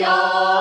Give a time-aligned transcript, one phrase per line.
[0.00, 0.59] 有.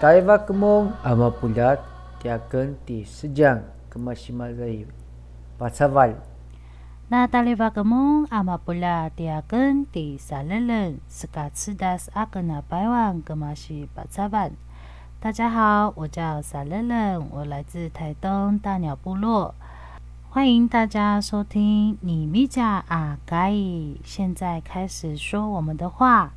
[0.00, 1.76] Taiva kemong ama pulat
[2.24, 3.60] tiaken ti sejang
[3.92, 4.88] kemasimalai
[5.60, 6.16] pasaval.
[7.12, 14.56] Na taliva kemong ama pula tiaken ti salelen seka cerdas akena baiwan kemasi pasaval。
[15.20, 19.54] 大家好，我叫萨乐乐，我来自台东大鸟部落，
[20.30, 23.52] 欢迎大家收听你咪家阿盖。
[24.02, 26.32] 现在开始说我们的话。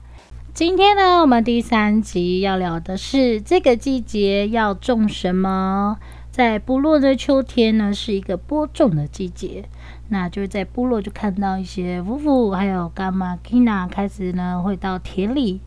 [0.54, 5.98] 今天呢，我们第三集要聊的是这个季节要种什么。
[6.30, 9.68] 在部落的秋天呢，是一个播种的季节。
[10.10, 15.60] 那就是在部落就看到一些夫妇还有干妈 Kina 开始呢，会到田里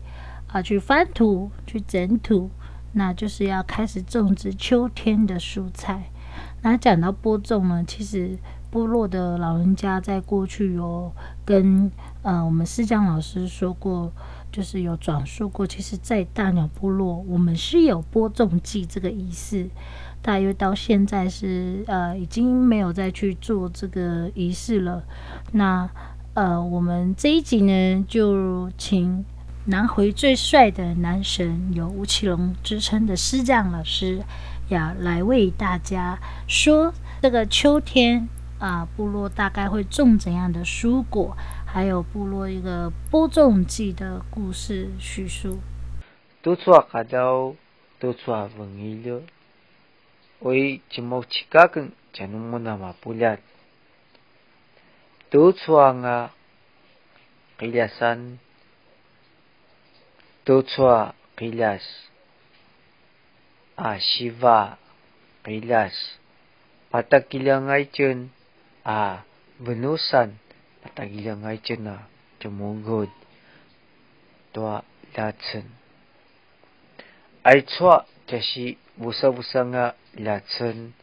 [0.47, 2.49] 啊去翻土、去整土，
[2.93, 6.03] 那就是要开始种植秋天的蔬菜。
[6.61, 8.37] 那讲到播种呢，其实
[8.71, 11.11] 部落的老人家在过去有
[11.43, 11.91] 跟
[12.27, 14.11] 呃我们师江老师说过。
[14.49, 19.69] 就是有转述过，其实，在大鸟部落，我们是有播种季这个仪式，
[20.21, 25.03] 大约到现在是呃，已经没有再去做这个仪式了。
[25.51, 25.87] 那
[26.33, 29.23] 呃，我们这一集呢，就请
[29.65, 34.23] 南回最帅的男神，有吴奇隆之称的师匠老师，
[34.69, 36.17] 要来为大家
[36.47, 38.27] 说这个秋天
[38.59, 41.37] 啊、部落大概会种怎样的蔬果。
[41.77, 45.59] 还有部落一个播种季的故事叙述。
[46.41, 47.53] 多出啊，看到
[47.99, 49.21] 多出啊，文艺了。
[50.39, 53.37] 为怎么去搞跟怎么那么不了？
[55.29, 56.33] 多出啊，
[57.59, 58.39] 给了山，
[60.43, 61.77] 多出啊，给了
[63.75, 64.79] 啊，西瓦，
[65.43, 65.91] 给了，
[66.89, 68.31] 把它给了爱ជន
[68.81, 69.27] 啊，
[69.59, 70.39] 文武山。
[70.97, 72.07] 大家人爱见啦，
[72.39, 73.07] 就莫问
[74.51, 75.63] 多热情。
[77.43, 80.95] 爱错就是无声无声的热情。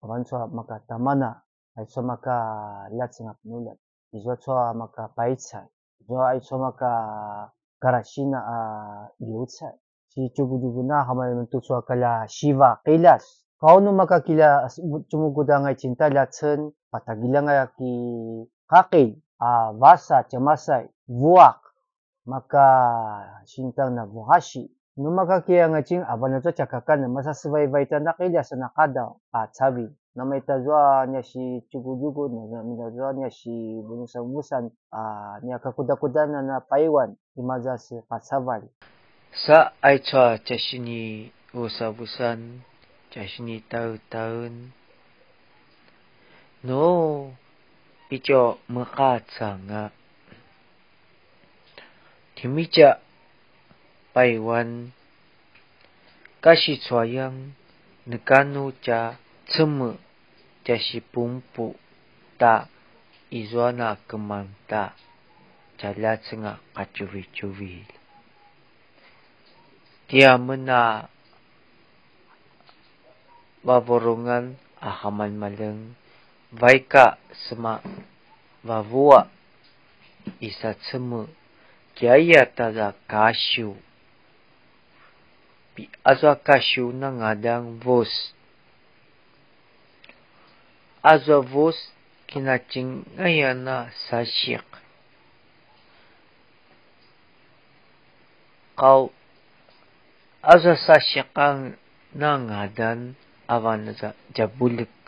[0.00, 1.36] 我们错么个大妈呢？
[1.74, 2.32] 爱错么个
[2.92, 3.76] 热情的女人？
[4.08, 5.68] 你说错么个白菜？
[5.98, 8.38] 你说爱错么个格拉西呢？
[8.38, 9.76] 啊，油菜。
[10.08, 13.44] si chubu chubu na hama yun tu suwa kala shiva kailas.
[13.60, 14.66] Kao nung makakila
[15.10, 21.58] chumukuda ngay cinta la chen patagila ngay aki kakil, uh, vasa, chamasay, vuak,
[22.22, 22.66] maka
[23.50, 24.70] sintang na vuhashi.
[25.00, 29.48] No makakiya nga ching abana to chakakan masa survive ta na kaya sa nakada a
[29.48, 35.00] chabi na may tazwa niya si chugujugo na may tazwa niya si bunusan-bunusan a
[35.40, 37.16] niya kakuda-kuda na na paiwan.
[37.38, 38.68] Imaza si pasaval
[39.32, 42.60] sa ay cha chashini usabusan
[43.14, 44.74] chashini tau-taun
[46.66, 47.29] no
[48.10, 49.94] Icho mekat sanga.
[52.34, 52.98] Di mija
[54.10, 54.90] Taiwan
[56.42, 57.54] kasih sayang
[58.10, 59.14] nekanu cha
[59.46, 59.94] cemu
[60.66, 61.78] jadi bumbu
[62.34, 62.66] tak
[63.30, 64.90] izuan aku manda
[65.78, 67.74] jadi cengak kacuwi kacuwi.
[70.10, 71.06] Dia mana
[73.62, 75.99] baborongan ahaman maleng
[76.52, 77.16] Vaika
[77.46, 77.80] sma
[78.64, 79.30] vavua
[80.40, 81.28] isatsumu
[81.96, 83.76] gyayata da kashu.
[85.74, 88.34] Pi azwa kashu na ngadang vos.
[91.02, 91.78] Azwa vos
[92.26, 94.66] kinaching ngayon na sashik.
[98.74, 99.12] Kau
[100.42, 101.78] azwa sashik ang
[102.10, 103.14] nangadan
[103.46, 103.94] awan
[104.34, 104.99] jabulik.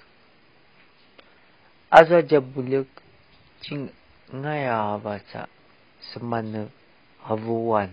[1.99, 2.89] Azwa jabuluk
[3.61, 3.93] ching
[4.33, 5.45] ngaya baca
[6.13, 6.73] semana
[7.29, 7.91] havuan.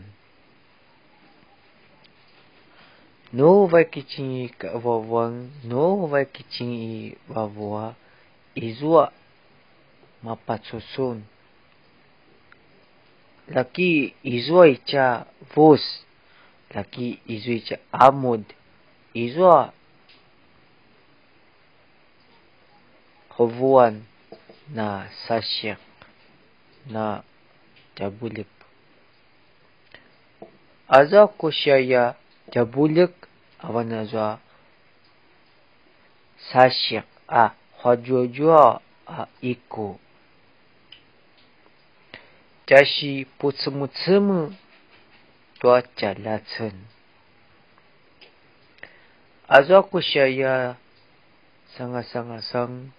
[3.34, 7.96] No vai kichingi ka wawang, no vai kichingi wawua,
[8.56, 9.12] izua
[10.24, 11.24] mapatsusun.
[13.52, 15.26] Laki izua icha
[15.56, 15.84] vos,
[16.76, 18.44] laki izua icha amud,
[19.14, 19.74] izua
[23.40, 24.04] Овуан
[24.68, 25.80] на Сашек
[26.86, 27.24] на
[27.96, 28.50] Дябулик.
[30.88, 34.42] Аза кушая Дябулик Аваназа
[36.52, 40.02] Сашек А Хаджуджуа А Ику.
[42.66, 44.52] Чаши Пуцмуцму
[45.60, 46.76] Туа Чалацен.
[49.48, 50.76] Аза кушая
[51.78, 52.99] Sangat-sangat-sangat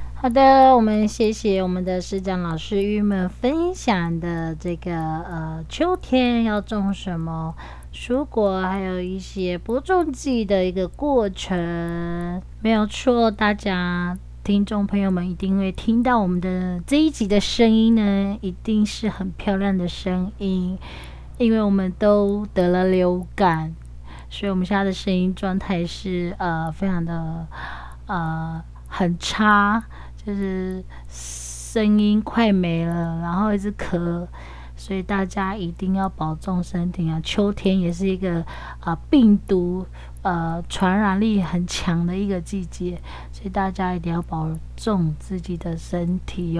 [0.00, 7.53] 家 好的，我们谢谢我们的师长老师与我们分享的这个呃秋天要种什么
[7.93, 14.17] 蔬果，还有一些播种季的一个过程，没有错，大家。
[14.43, 20.79] 听众朋友们一定会听到我们的这一集的声音呢，一定是很漂亮的声音，
[21.37, 23.75] 因为我们都得了流感，
[24.31, 27.45] 所以我们现在的声音状态是呃非常的
[28.07, 29.83] 呃很差，
[30.27, 34.27] 就是声音快没了，然后一直咳。
[34.75, 37.19] 所以大家一定要保重身体啊！
[37.23, 38.41] 秋天也是一个
[38.79, 39.85] 啊、呃、病毒
[40.21, 43.01] 呃传染力很强的一个季节，
[43.31, 46.59] 所以大家一定要保重自己的身体